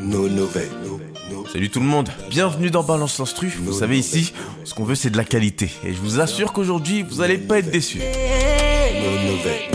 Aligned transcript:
nos 0.00 0.28
nouvelles. 0.28 0.70
Salut 1.52 1.70
tout 1.70 1.80
le 1.80 1.86
monde, 1.86 2.08
bienvenue 2.30 2.70
dans 2.70 2.82
Balance 2.82 3.18
l'Instru. 3.18 3.52
Vous 3.62 3.72
savez 3.72 3.98
ici, 3.98 4.32
ce 4.64 4.74
qu'on 4.74 4.84
veut 4.84 4.94
c'est 4.94 5.10
de 5.10 5.16
la 5.16 5.24
qualité. 5.24 5.70
Et 5.84 5.92
je 5.92 6.00
vous 6.00 6.20
assure 6.20 6.52
qu'aujourd'hui, 6.52 7.02
vous 7.02 7.22
allez 7.22 7.38
pas 7.38 7.58
être 7.58 7.70
déçus. 7.70 7.98
Nos 7.98 9.32
nouvelles. 9.32 9.68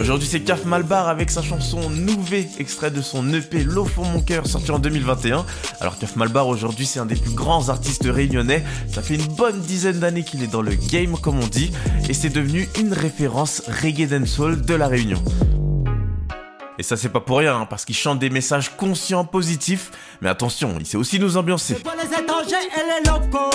Aujourd'hui 0.00 0.26
c'est 0.28 0.40
Caf 0.40 0.64
Malbar 0.64 1.08
avec 1.08 1.30
sa 1.30 1.40
chanson 1.40 1.88
Nouvé, 1.88 2.48
extrait 2.58 2.90
de 2.90 3.00
son 3.00 3.32
EP 3.32 3.62
L'eau 3.62 3.84
fond 3.84 4.04
mon 4.04 4.20
cœur 4.20 4.46
sorti 4.46 4.72
en 4.72 4.80
2021. 4.80 5.46
Alors 5.80 5.98
Caf 5.98 6.16
Malbar 6.16 6.48
aujourd'hui 6.48 6.84
c'est 6.84 6.98
un 6.98 7.06
des 7.06 7.14
plus 7.14 7.30
grands 7.30 7.68
artistes 7.68 8.04
réunionnais, 8.04 8.64
ça 8.92 9.00
fait 9.00 9.14
une 9.14 9.26
bonne 9.34 9.60
dizaine 9.60 10.00
d'années 10.00 10.24
qu'il 10.24 10.42
est 10.42 10.48
dans 10.48 10.62
le 10.62 10.74
game 10.74 11.16
comme 11.16 11.38
on 11.38 11.46
dit, 11.46 11.70
et 12.08 12.14
c'est 12.14 12.30
devenu 12.30 12.68
une 12.80 12.92
référence 12.92 13.62
reggae 13.82 14.08
dancehall 14.08 14.60
de 14.62 14.74
la 14.74 14.88
Réunion. 14.88 15.22
Et 16.78 16.82
ça 16.82 16.96
c'est 16.96 17.10
pas 17.10 17.20
pour 17.20 17.38
rien, 17.38 17.60
hein, 17.60 17.66
parce 17.70 17.84
qu'il 17.84 17.94
chante 17.94 18.18
des 18.18 18.30
messages 18.30 18.76
conscients, 18.76 19.24
positifs, 19.24 19.92
mais 20.20 20.28
attention, 20.28 20.76
il 20.80 20.86
sait 20.86 20.96
aussi 20.96 21.20
nous 21.20 21.36
ambiancer. 21.36 21.74
Pour 21.74 21.92
les 21.92 22.08
étrangers, 22.08 22.68
elle 22.76 23.06
est 23.06 23.08
loco. 23.08 23.50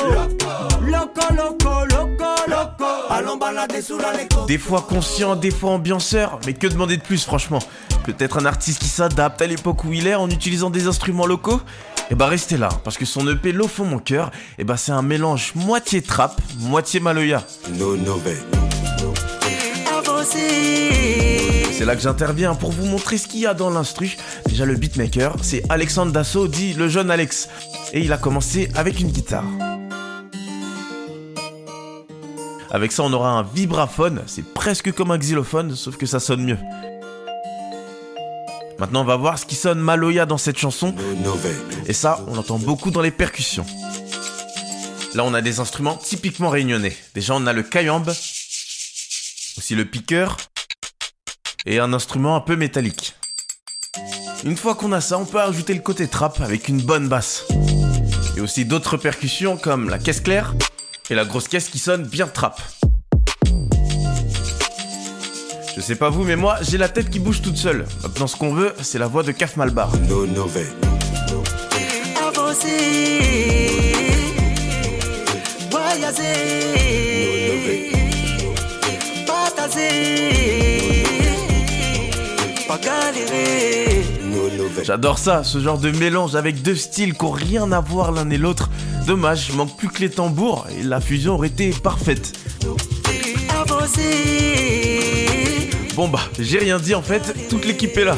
Loco, 0.86 1.34
loco, 1.36 1.86
loco, 1.90 2.26
loco. 2.48 2.87
Allons 3.18 3.38
balader 3.38 3.82
sous 3.82 3.98
la 3.98 4.14
léco. 4.14 4.46
Des 4.46 4.60
fois 4.60 4.86
conscient, 4.88 5.36
des 5.36 5.50
fois 5.50 5.72
ambianceur, 5.72 6.40
mais 6.46 6.54
que 6.54 6.68
demander 6.68 6.98
de 6.98 7.02
plus 7.02 7.26
franchement? 7.26 7.58
Peut-être 8.04 8.38
un 8.38 8.46
artiste 8.46 8.78
qui 8.78 8.88
s'adapte 8.88 9.42
à 9.42 9.48
l'époque 9.48 9.86
où 9.86 9.92
il 9.92 10.06
est 10.06 10.14
en 10.14 10.30
utilisant 10.30 10.70
des 10.70 10.86
instruments 10.86 11.26
locaux? 11.26 11.60
Et 12.12 12.16
bah 12.16 12.28
restez 12.28 12.58
là, 12.58 12.70
parce 12.84 12.96
que 12.96 13.06
son 13.06 13.28
EP 13.28 13.54
L'eau 13.54 13.68
fond 13.68 13.86
mon 13.86 13.98
cœur, 13.98 14.30
et 14.60 14.64
bah 14.64 14.78
c'est 14.78 14.92
un 14.92 15.02
mélange 15.02 15.54
moitié 15.56 16.04
trap, 16.04 16.40
moitié 16.60 17.00
maloya. 17.00 17.44
C'est 21.72 21.86
là 21.86 21.96
que 21.96 22.02
j'interviens 22.04 22.54
pour 22.54 22.72
vous 22.72 22.86
montrer 22.86 23.18
ce 23.18 23.28
qu'il 23.28 23.40
y 23.40 23.48
a 23.48 23.56
dans 23.56 23.72
l'instru. 23.72 24.16
Déjà 24.46 24.66
le 24.66 24.76
beatmaker, 24.76 25.34
c'est 25.42 25.64
Alexandre 25.70 26.12
Dassault, 26.12 26.48
dit 26.48 26.76
le 26.76 26.88
jeune 26.88 27.10
Alex. 27.10 27.50
Et 27.94 28.02
il 28.02 28.14
a 28.14 28.18
commencé 28.18 28.70
avec 28.76 29.00
une 29.00 29.10
guitare. 29.10 29.44
Avec 32.70 32.92
ça, 32.92 33.04
on 33.04 33.14
aura 33.14 33.32
un 33.32 33.44
vibraphone, 33.44 34.24
c'est 34.28 34.54
presque 34.54 34.92
comme 34.92 35.12
un 35.12 35.18
xylophone, 35.18 35.76
sauf 35.76 35.96
que 35.96 36.06
ça 36.06 36.20
sonne 36.20 36.44
mieux. 36.44 36.58
Maintenant, 38.78 39.02
on 39.02 39.06
va 39.06 39.16
voir 39.16 39.40
ce 39.40 39.46
qui 39.46 39.56
sonne 39.56 39.80
Maloya 39.80 40.26
dans 40.26 40.38
cette 40.38 40.58
chanson, 40.58 40.94
et 41.88 41.94
ça, 41.94 42.20
on 42.28 42.38
entend 42.38 42.60
beaucoup 42.60 42.92
dans 42.92 43.02
les 43.02 43.12
percussions. 43.12 43.66
Là, 45.16 45.24
on 45.24 45.34
a 45.34 45.42
des 45.42 45.60
instruments 45.60 45.96
typiquement 45.96 46.50
réunionnais. 46.50 46.96
Déjà, 47.16 47.34
on 47.36 47.48
a 47.48 47.54
le 47.54 47.64
kayambe, 47.64 48.10
aussi 48.10 49.74
le 49.74 49.86
piqueur, 49.86 50.38
et 51.66 51.80
un 51.80 51.94
instrument 51.94 52.36
un 52.36 52.42
peu 52.42 52.56
métallique. 52.56 53.16
Une 54.44 54.58
fois 54.58 54.76
qu'on 54.76 54.92
a 54.92 55.02
ça, 55.02 55.18
on 55.18 55.26
peut 55.26 55.42
ajouter 55.42 55.74
le 55.74 55.82
côté 55.82 56.08
trap 56.08 56.42
avec 56.42 56.68
une 56.68 56.82
bonne 56.82 57.08
basse. 57.08 57.46
Et 58.36 58.42
aussi 58.42 58.66
d'autres 58.66 58.98
percussions 58.98 59.58
comme 59.58 59.90
la 59.90 59.98
caisse 59.98 60.22
claire 60.22 60.54
et 61.10 61.16
la 61.16 61.26
grosse 61.26 61.48
caisse 61.48 61.70
qui 61.70 61.80
sonne 61.80 62.06
bien 62.06 62.28
trap. 62.28 62.62
Je 65.76 65.82
sais 65.82 65.96
pas 65.96 66.10
vous, 66.10 66.24
mais 66.24 66.36
moi, 66.36 66.58
j'ai 66.62 66.78
la 66.78 66.90
tête 66.90 67.10
qui 67.10 67.20
bouge 67.20 67.42
toute 67.42 67.58
seule. 67.58 67.86
Maintenant, 68.02 68.28
ce 68.28 68.36
qu'on 68.36 68.54
veut, 68.54 68.74
c'est 68.82 68.98
la 68.98 69.08
voix 69.08 69.24
de 69.24 69.32
Kaf 69.32 69.58
Malbar. 69.58 69.92
J'adore 84.84 85.18
ça, 85.18 85.44
ce 85.44 85.60
genre 85.60 85.78
de 85.78 85.92
mélange 85.92 86.36
avec 86.36 86.62
deux 86.62 86.76
styles 86.76 87.14
qui 87.14 87.26
ont 87.26 87.32
rien 87.32 87.72
à 87.72 87.80
voir 87.80 88.12
l'un 88.12 88.30
et 88.30 88.38
l'autre. 88.38 88.70
Dommage, 89.06 89.52
manque 89.54 89.76
plus 89.78 89.90
que 89.90 90.00
les 90.00 90.10
tambours 90.10 90.68
et 90.78 90.84
la 90.84 91.02
fusion 91.02 91.34
aurait 91.34 91.48
été 91.48 91.72
parfaite. 91.72 92.38
Bon 95.96 96.08
bah, 96.08 96.20
j'ai 96.40 96.60
rien 96.60 96.80
dit 96.80 96.94
en 96.94 97.02
fait, 97.02 97.50
toute 97.50 97.66
l'équipe 97.66 97.98
est 97.98 98.06
là. 98.06 98.18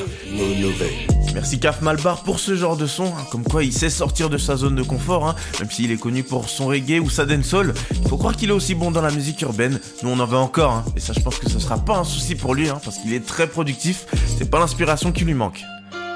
Merci 1.34 1.60
Kaf 1.60 1.82
Malbar 1.82 2.24
pour 2.24 2.40
ce 2.40 2.56
genre 2.56 2.76
de 2.76 2.88
son, 2.88 3.06
hein, 3.06 3.26
comme 3.32 3.44
quoi 3.44 3.64
il 3.64 3.72
sait 3.72 3.90
sortir 3.90 4.30
de 4.30 4.38
sa 4.38 4.58
zone 4.58 4.76
de 4.76 4.84
confort, 4.84 5.28
hein, 5.28 5.36
même 5.60 5.72
s'il 5.72 5.92
est 5.92 5.98
connu 5.98 6.24
pour 6.24 6.50
son 6.50 6.68
reggae 6.68 7.00
ou 7.00 7.10
sa 7.10 7.26
dancehall. 7.26 7.74
Il 8.02 8.10
faut 8.10 8.18
croire 8.18 8.36
qu'il 8.36 8.50
est 8.50 8.54
aussi 8.54 8.76
bon 8.76 8.92
dans 8.92 9.02
la 9.02 9.12
musique 9.12 9.42
urbaine, 9.44 9.80
nous 10.04 10.10
on 10.10 10.20
en 10.20 10.26
veut 10.26 10.38
encore, 10.38 10.72
hein, 10.72 10.86
et 10.98 11.00
ça 11.00 11.14
je 11.14 11.22
pense 11.22 11.38
que 11.38 11.50
ce 11.50 11.60
sera 11.60 11.78
pas 11.78 11.98
un 11.98 12.04
souci 12.04 12.36
pour 12.36 12.56
lui, 12.56 12.68
parce 12.84 12.98
qu'il 12.98 13.14
est 13.14 13.26
très 13.26 13.48
productif, 13.48 14.08
c'est 14.38 14.50
pas 14.50 14.60
l'inspiration 14.60 15.12
qui 15.12 15.24
lui 15.24 15.36
manque. 15.36 15.62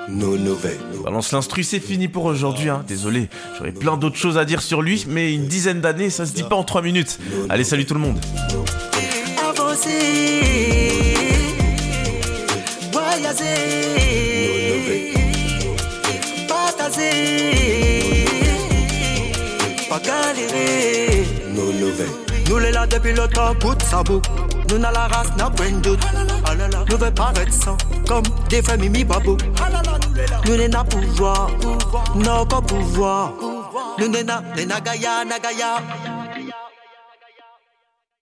Nos 0.09 0.37
nouvelles. 0.37 0.79
Balance 1.03 1.31
l'instru, 1.31 1.63
c'est 1.63 1.79
fini 1.79 2.07
pour 2.07 2.25
aujourd'hui, 2.25 2.69
hein. 2.69 2.83
désolé, 2.87 3.29
j'aurais 3.57 3.71
plein 3.71 3.97
d'autres 3.97 4.17
choses 4.17 4.37
à 4.37 4.45
dire 4.45 4.61
sur 4.61 4.81
lui, 4.81 5.05
mais 5.07 5.33
une 5.33 5.47
dizaine 5.47 5.81
d'années 5.81 6.09
ça 6.09 6.25
se 6.25 6.33
dit 6.33 6.43
pas 6.43 6.55
en 6.55 6.63
3 6.63 6.81
minutes. 6.81 7.19
Allez 7.49 7.63
salut 7.63 7.85
tout 7.85 7.93
le 7.93 7.99
monde. 7.99 8.19
Nous 22.49 22.59
les 22.59 22.71
là 22.71 22.85
depuis 22.85 23.13
le 23.13 23.27
temps, 23.27 23.55
bout 23.59 23.81
sa. 23.81 24.03
Nous 24.69 24.77
n'a 24.77 24.91
la 24.91 25.07
race, 25.07 25.35
n'a 25.37 25.49
point 25.49 25.71
de 25.71 25.79
doute. 25.79 25.99
Nous 26.89 26.97
veut 26.97 27.11
pas 27.11 27.31
être 27.35 27.53
sans, 27.53 27.77
comme 28.07 28.23
des 28.49 28.61
familles 28.61 28.89
mi 28.89 29.03
babou. 29.03 29.37
Nous 30.45 30.57
n'est 30.57 30.67
n'a 30.67 30.83
pouvoir, 30.83 31.49
n'a 32.15 32.45
pas 32.45 32.61
pouvoir. 32.61 33.33
Nous 33.97 34.07
n'est 34.07 34.23
n'a, 34.23 34.41
n'est 34.55 34.65
n'a 34.65 34.79
gaya, 34.79 35.23
n'a 35.25 35.39
gaya. 35.39 35.77